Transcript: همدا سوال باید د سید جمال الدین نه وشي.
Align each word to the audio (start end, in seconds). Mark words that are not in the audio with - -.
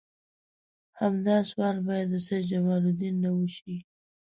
همدا 0.99 1.35
سوال 1.49 1.77
باید 1.87 2.07
د 2.13 2.15
سید 2.25 2.43
جمال 2.51 2.83
الدین 2.89 3.15
نه 3.23 3.29
وشي. 3.37 3.77